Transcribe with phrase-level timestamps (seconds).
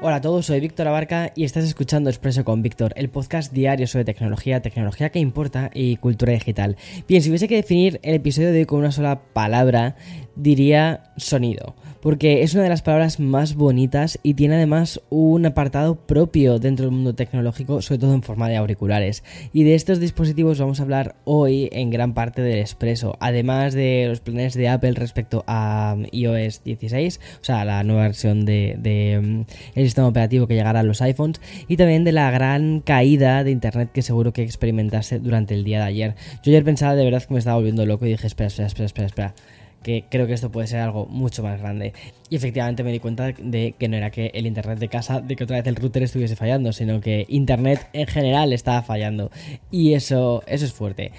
[0.00, 3.88] Hola a todos, soy Víctor Abarca y estás escuchando Expreso con Víctor, el podcast diario
[3.88, 6.76] sobre tecnología, tecnología que importa y cultura digital.
[7.08, 9.96] Bien, si hubiese que definir el episodio de hoy con una sola palabra,
[10.36, 15.96] diría sonido porque es una de las palabras más bonitas y tiene además un apartado
[15.96, 19.24] propio dentro del mundo tecnológico, sobre todo en forma de auriculares.
[19.52, 24.06] Y de estos dispositivos vamos a hablar hoy en gran parte del expreso, además de
[24.08, 29.18] los planes de Apple respecto a um, iOS 16, o sea, la nueva versión de,
[29.20, 33.50] um, sistema operativo que llegará a los iPhones, y también de la gran caída de
[33.50, 36.14] Internet que seguro que experimentaste durante el día de ayer.
[36.42, 38.86] Yo ayer pensaba de verdad que me estaba volviendo loco y dije, espera, espera, espera,
[38.86, 39.34] espera, espera
[39.82, 41.92] que creo que esto puede ser algo mucho más grande.
[42.30, 45.36] Y efectivamente me di cuenta de que no era que el internet de casa, de
[45.36, 49.30] que otra vez el router estuviese fallando, sino que internet en general estaba fallando.
[49.70, 51.12] Y eso, eso es fuerte.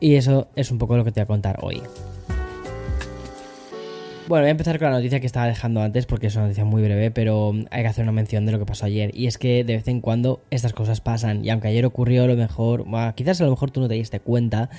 [0.00, 1.82] Y eso es un poco lo que te voy a contar hoy.
[4.26, 6.64] Bueno, voy a empezar con la noticia que estaba dejando antes porque es una noticia
[6.64, 9.10] muy breve, pero hay que hacer una mención de lo que pasó ayer.
[9.14, 11.44] Y es que de vez en cuando estas cosas pasan.
[11.44, 14.70] Y aunque ayer ocurrió lo mejor, quizás a lo mejor tú no te diste cuenta,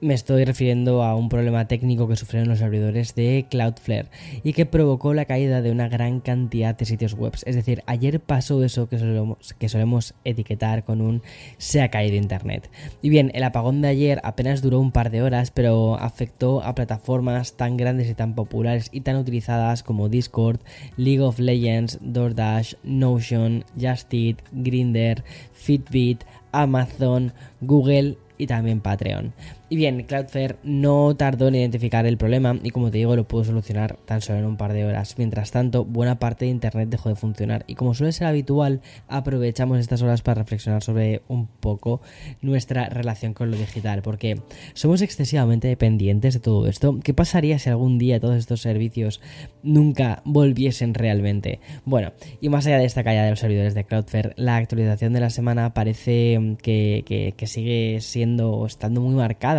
[0.00, 4.08] me estoy refiriendo a un problema técnico que sufrieron los servidores de Cloudflare
[4.44, 7.32] y que provocó la caída de una gran cantidad de sitios web.
[7.44, 11.22] Es decir, ayer pasó eso que solemos, que solemos etiquetar con un
[11.56, 12.70] se ha caído internet.
[13.02, 16.74] Y bien, el apagón de ayer apenas duró un par de horas, pero afectó a
[16.74, 20.60] plataformas tan grandes y tan populares y tan utilizadas como Discord,
[20.96, 29.34] League of Legends, DoorDash, Notion, Just Eat, Grinder, Fitbit, Amazon, Google y también Patreon.
[29.70, 33.44] Y bien, Cloudflare no tardó en identificar el problema y como te digo lo pudo
[33.44, 35.16] solucionar tan solo en un par de horas.
[35.18, 39.78] Mientras tanto, buena parte de Internet dejó de funcionar y como suele ser habitual, aprovechamos
[39.78, 42.00] estas horas para reflexionar sobre un poco
[42.40, 44.40] nuestra relación con lo digital, porque
[44.72, 46.98] somos excesivamente dependientes de todo esto.
[47.04, 49.20] ¿Qué pasaría si algún día todos estos servicios
[49.62, 51.60] nunca volviesen realmente?
[51.84, 55.20] Bueno, y más allá de esta caída de los servidores de Cloudflare, la actualización de
[55.20, 59.57] la semana parece que, que, sigue siendo, estando muy marcada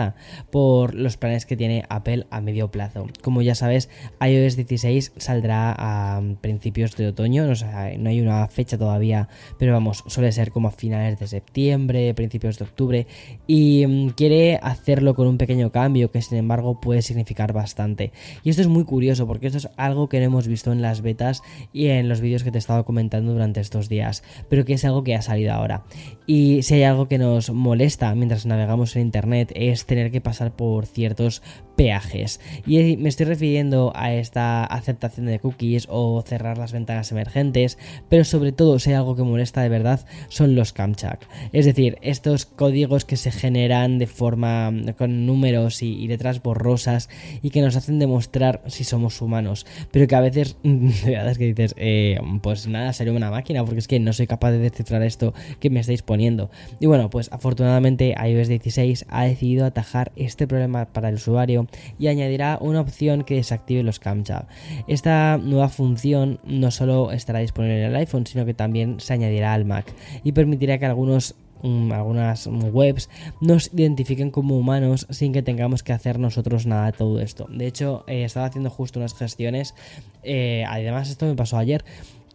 [0.52, 3.08] por los planes que tiene Apple a medio plazo.
[3.22, 3.90] Como ya sabes,
[4.22, 7.54] iOS 16 saldrá a principios de otoño, no,
[7.98, 12.58] no hay una fecha todavía, pero vamos, suele ser como a finales de septiembre, principios
[12.58, 13.08] de octubre,
[13.48, 18.12] y mm, quiere hacerlo con un pequeño cambio que sin embargo puede significar bastante.
[18.44, 21.02] Y esto es muy curioso porque esto es algo que no hemos visto en las
[21.02, 21.42] betas
[21.74, 24.86] y en los vídeos que te he estado comentando durante estos días, pero que es
[24.86, 25.84] algo que ha salido ahora.
[26.26, 30.56] Y si hay algo que nos molesta mientras navegamos en Internet es tener que pasar
[30.56, 31.42] por ciertos
[31.80, 32.42] peajes.
[32.68, 37.78] Y me estoy refiriendo a esta aceptación de cookies o cerrar las ventanas emergentes,
[38.10, 41.26] pero sobre todo, si hay algo que molesta de verdad, son los camchak.
[41.54, 47.08] Es decir, estos códigos que se generan de forma con números y, letras borrosas
[47.42, 51.38] y que nos hacen demostrar si somos humanos, pero que a veces, de verdad es
[51.38, 54.60] que dices, eh, pues nada, sería una máquina, porque es que no soy capaz de
[54.60, 56.50] descifrar esto que me estáis poniendo.
[56.82, 62.08] Y bueno, pues afortunadamente iOS 16 ha decidido atajar este problema para el usuario y
[62.08, 64.48] añadirá una opción que desactive los camcha.
[64.88, 69.54] Esta nueva función no solo estará disponible en el iPhone, sino que también se añadirá
[69.54, 69.94] al Mac
[70.24, 73.10] y permitirá que algunos mm, algunas webs
[73.42, 77.48] nos identifiquen como humanos sin que tengamos que hacer nosotros nada de todo esto.
[77.50, 79.76] De hecho, eh, estaba haciendo justo unas gestiones.
[80.24, 81.84] Eh, además, esto me pasó ayer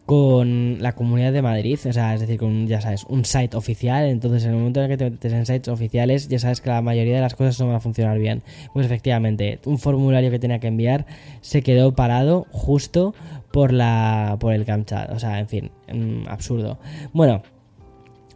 [0.06, 4.04] con la comunidad de Madrid, o sea, es decir, con, ya sabes, un site oficial,
[4.04, 6.82] entonces en el momento en que te metes en sites oficiales, ya sabes que la
[6.82, 8.43] mayoría de las cosas no van a funcionar bien.
[8.75, 11.06] Pues efectivamente, un formulario que tenía que enviar
[11.41, 13.14] se quedó parado justo
[13.50, 16.79] por la por el camchat, o sea, en fin, mm, absurdo.
[17.12, 17.43] Bueno,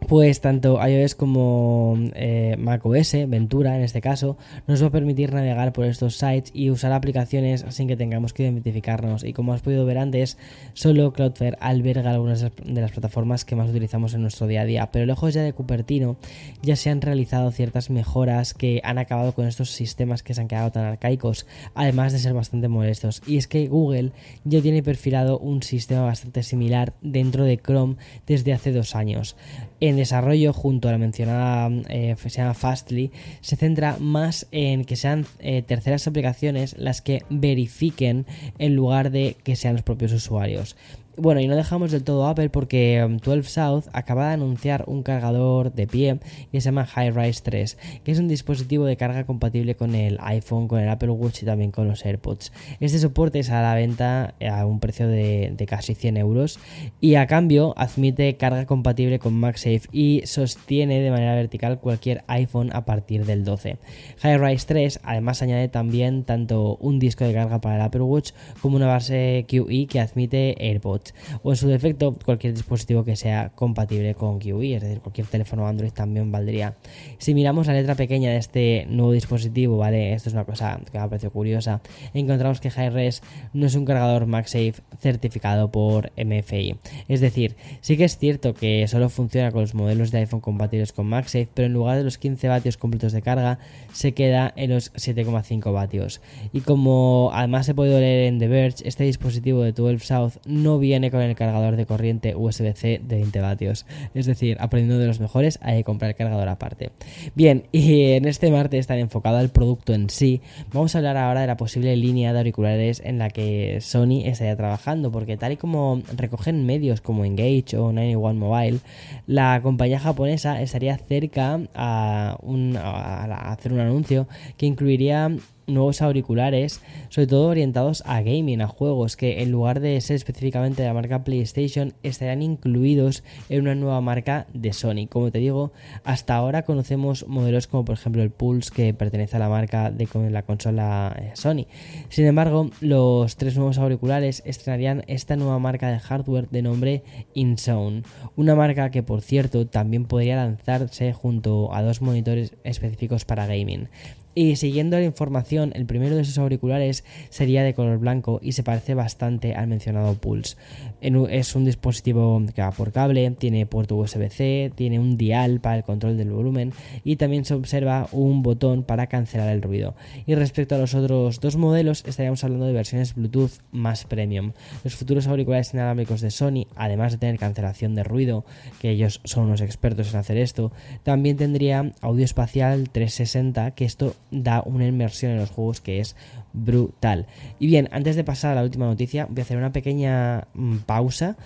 [0.09, 5.71] pues tanto iOS como eh, macOS, Ventura en este caso, nos va a permitir navegar
[5.71, 9.23] por estos sites y usar aplicaciones sin que tengamos que identificarnos.
[9.23, 10.39] Y como has podido ver antes,
[10.73, 14.89] solo Cloudflare alberga algunas de las plataformas que más utilizamos en nuestro día a día.
[14.91, 16.17] Pero lejos ya de Cupertino,
[16.63, 20.47] ya se han realizado ciertas mejoras que han acabado con estos sistemas que se han
[20.47, 21.45] quedado tan arcaicos,
[21.75, 23.21] además de ser bastante molestos.
[23.27, 24.13] Y es que Google
[24.43, 29.35] ya tiene perfilado un sistema bastante similar dentro de Chrome desde hace dos años
[29.79, 33.11] en desarrollo junto a la mencionada eh, se llama Fastly
[33.41, 38.25] se centra más en que sean eh, terceras aplicaciones las que verifiquen
[38.57, 40.75] en lugar de que sean los propios usuarios.
[41.21, 45.03] Bueno, y no dejamos del todo Apple porque 12 um, South acaba de anunciar un
[45.03, 46.17] cargador de pie
[46.49, 50.69] que se llama HiRise 3, que es un dispositivo de carga compatible con el iPhone,
[50.69, 52.53] con el Apple Watch y también con los AirPods.
[52.79, 56.57] Este soporte es a la venta a un precio de, casi 100 euros
[57.01, 62.69] y a cambio admite carga compatible con MagSafe y sostiene de manera vertical cualquier iPhone
[62.73, 63.77] a partir del 12.
[64.23, 68.31] HiRise 3 además añade también tanto un disco de carga para el Apple Watch
[68.61, 71.08] como una base QI que admite AirPods
[71.43, 75.67] o en su defecto cualquier dispositivo que sea compatible con QI, es decir, cualquier teléfono
[75.67, 76.75] Android también valdría.
[77.17, 80.13] Si miramos la letra pequeña de este nuevo dispositivo, ¿vale?
[80.13, 81.81] Esto es una cosa que me ha parecido curiosa,
[82.13, 83.21] encontramos que HiRes
[83.53, 86.75] no es un cargador MagSafe certificado por MFI.
[87.07, 90.93] Es decir, sí que es cierto que solo funciona con los modelos de iPhone compatibles
[90.93, 93.59] con MagSafe, pero en lugar de los 15 vatios completos de carga,
[93.93, 96.21] se queda en los 7,5 vatios.
[96.53, 100.79] Y como además he podido leer en The Verge, este dispositivo de 12 South no
[100.79, 103.85] viene con el cargador de corriente USB-C de 20 vatios.
[104.13, 106.91] Es decir, aprendiendo de los mejores, hay que comprar el cargador aparte.
[107.35, 110.41] Bien, y en este martes tan enfocado al producto en sí,
[110.73, 114.55] vamos a hablar ahora de la posible línea de auriculares en la que Sony estaría
[114.55, 118.79] trabajando, porque tal y como recogen medios como Engage o 91 Mobile,
[119.27, 122.37] la compañía japonesa estaría cerca a,
[122.77, 125.31] a hacer un anuncio que incluiría
[125.69, 130.81] nuevos auriculares, sobre todo orientados a gaming, a juegos, que en lugar de ser específicamente
[130.81, 135.07] de la marca PlayStation, estarían incluidos en una nueva marca de Sony.
[135.09, 135.71] Como te digo,
[136.03, 140.07] hasta ahora conocemos modelos como por ejemplo el Pulse, que pertenece a la marca de
[140.29, 141.67] la consola eh, Sony.
[142.09, 148.03] Sin embargo, los tres nuevos auriculares estrenarían esta nueva marca de hardware de nombre InZone,
[148.35, 153.89] una marca que por cierto también podría lanzarse junto a dos monitores específicos para gaming.
[154.35, 158.63] Y siguiendo la información, el primero de esos auriculares sería de color blanco y se
[158.63, 160.55] parece bastante al mencionado Pulse.
[161.01, 165.83] Es un dispositivo que va por cable, tiene puerto USB-C, tiene un dial para el
[165.83, 166.73] control del volumen
[167.03, 169.95] y también se observa un botón para cancelar el ruido.
[170.25, 174.53] Y respecto a los otros dos modelos, estaríamos hablando de versiones Bluetooth más premium.
[174.83, 178.45] Los futuros auriculares inalámbricos de Sony, además de tener cancelación de ruido,
[178.79, 180.71] que ellos son unos expertos en hacer esto,
[181.03, 186.15] también tendría audio espacial 360, que esto da una inmersión en los juegos que es
[186.53, 187.27] brutal.
[187.59, 190.77] Y bien, antes de pasar a la última noticia, voy a hacer una pequeña mm,
[190.79, 191.37] pausa.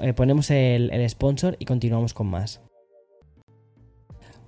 [0.00, 2.60] Eh, ponemos el sponsor y continuamos con más.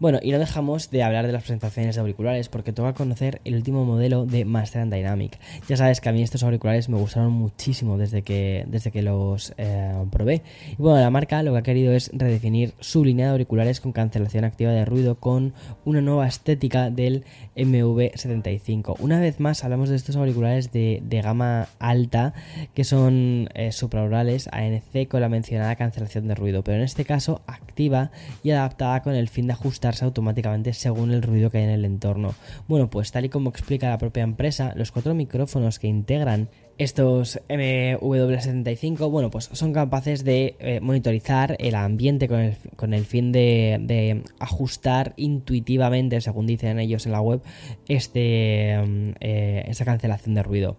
[0.04, 3.54] Bueno, y no dejamos de hablar de las presentaciones de auriculares porque toca conocer el
[3.54, 5.38] último modelo de Master Dynamic.
[5.66, 9.54] Ya sabes que a mí estos auriculares me gustaron muchísimo desde que, desde que los
[9.56, 10.42] eh, probé.
[10.72, 13.92] Y bueno, la marca lo que ha querido es redefinir su línea de auriculares con
[13.92, 15.54] cancelación activa de ruido con
[15.86, 17.24] una nueva estética del
[17.56, 18.96] MV75.
[18.98, 22.34] Una vez más hablamos de estos auriculares de, gama alta
[22.74, 28.10] que son eh, ANC con la mencionada cancelación de ruido, pero en este caso activa
[28.42, 31.84] y adaptada con el fin de ajustar automáticamente según el ruido que hay en el
[31.84, 32.34] entorno.
[32.68, 37.40] Bueno, pues tal y como explica la propia empresa, los cuatro micrófonos que integran estos
[37.48, 43.30] MW75, bueno, pues son capaces de eh, monitorizar el ambiente con el, con el fin
[43.32, 47.42] de, ajustar intuitivamente, según dicen ellos en la web,
[47.88, 50.76] este, mm, eh, cancelación de ruido.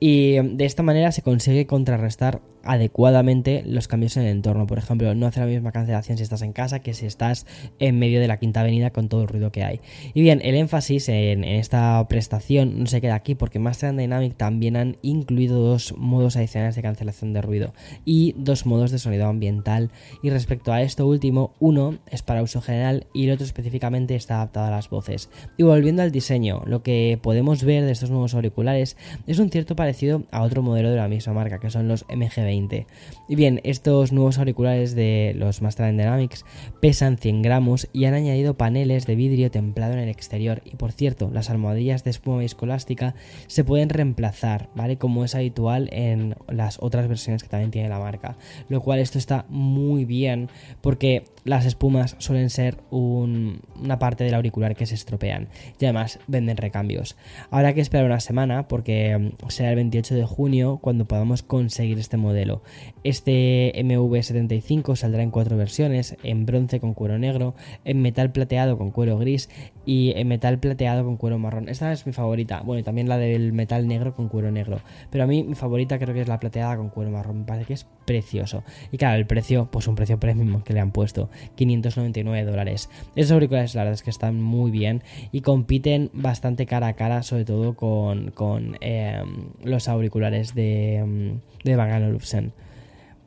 [0.00, 4.66] Y de esta manera se consigue contrarrestar adecuadamente los cambios en el entorno.
[4.66, 7.46] Por ejemplo, no hace la misma cancelación si estás en casa que si estás
[7.78, 9.80] en medio de la quinta avenida con todo el ruido que hay.
[10.14, 14.76] Y bien, el énfasis en, esta prestación no se queda aquí porque Master Dynamic también
[14.76, 17.72] han incluido dos modos adicionales de cancelación de ruido
[18.04, 19.90] y dos modos de sonido ambiental.
[20.22, 24.36] Y respecto a esto último, uno es para uso general y el otro específicamente está
[24.36, 25.30] adaptado a las voces.
[25.56, 29.76] Y volviendo al diseño, lo que podemos ver de estos nuevos auriculares es un cierto
[29.76, 34.12] parecido a otro modelo de la misma marca, que son los MGB y bien, estos
[34.12, 36.44] nuevos auriculares de los Master Dynamics
[36.80, 40.62] pesan 100 gramos y han añadido paneles de vidrio templado en el exterior.
[40.64, 43.14] Y por cierto, las almohadillas de espuma viscoelástica
[43.46, 44.98] se pueden reemplazar, ¿vale?
[44.98, 48.36] Como es habitual en las otras versiones que también tiene la marca.
[48.68, 50.48] Lo cual esto está muy bien
[50.80, 56.56] porque las espumas suelen ser una parte del auricular que se estropean y además venden
[56.56, 57.16] recambios.
[57.50, 61.98] Habrá que esperar una semana porque mm, será el 28 de junio cuando podamos conseguir
[61.98, 62.62] este modelo.
[63.04, 67.54] Este MV75 saldrá en cuatro versiones, en bronce con cuero negro,
[67.84, 69.48] en metal plateado con cuero gris
[69.86, 71.68] y en metal plateado con cuero marrón.
[71.68, 72.60] Esta es mi favorita.
[72.62, 74.80] Bueno, y también la del metal negro con cuero negro.
[75.10, 77.40] Pero a mí mi favorita creo que es la plateada con cuero marrón.
[77.40, 78.64] Me parece que es precioso.
[78.92, 81.29] Y claro, el precio, pues un precio premium que le han puesto.
[81.56, 82.90] 599 dólares.
[83.16, 87.22] Esos auriculares la verdad es que están muy bien y compiten bastante cara a cara,
[87.22, 92.20] sobre todo con, em, los auriculares de, em, de Bang.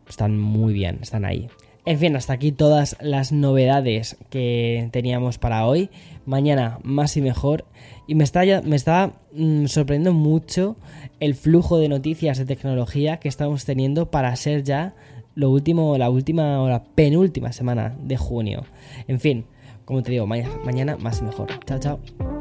[0.08, 1.48] Están muy bien, están ahí.
[1.86, 5.90] En fin, hasta aquí todas las novedades que teníamos para hoy.
[6.26, 7.66] Mañana más y mejor.
[8.08, 10.78] Y me está, me está mm, sorprendiendo mucho
[11.20, 14.94] el flujo de noticias de tecnología que estamos teniendo para ser ya
[15.36, 18.64] lo último, la última o la penúltima semana de junio.
[19.08, 19.46] En fin,
[19.86, 21.48] como te digo, mañana más y mejor.
[21.66, 22.33] Chao, chao.